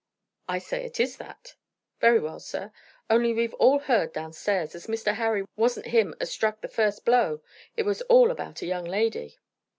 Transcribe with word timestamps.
"I 0.49 0.57
say 0.57 0.83
it 0.83 0.99
is 0.99 1.17
that!" 1.17 1.53
"Very 1.99 2.19
well, 2.19 2.39
sir. 2.39 2.71
Only 3.07 3.33
we've 3.33 3.53
all 3.53 3.77
heard 3.77 4.11
down 4.13 4.33
stairs 4.33 4.73
as 4.73 4.87
Mr. 4.87 5.13
Harry 5.13 5.45
wasn't 5.55 5.85
him 5.85 6.15
as 6.19 6.31
struck 6.31 6.61
the 6.61 6.67
first 6.67 7.05
blow. 7.05 7.43
It 7.77 7.83
was 7.83 8.01
all 8.09 8.31
about 8.31 8.63
a 8.63 8.65
young 8.65 8.85
lady." 8.85 9.37